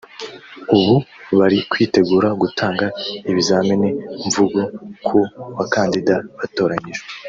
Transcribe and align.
ubu 0.77 0.95
bari 1.37 1.57
kwitegura 1.69 2.29
gutanga 2.41 2.85
ibizamini 3.31 3.89
mvugo 4.27 4.59
ku 5.05 5.17
bakandida 5.57 6.15
batoranyijwe 6.39 7.07